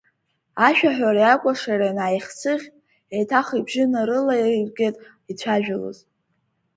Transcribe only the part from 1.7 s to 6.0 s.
анааихсыӷь, еиҭах ибжьы нарылаиргеит ицәажәалоз…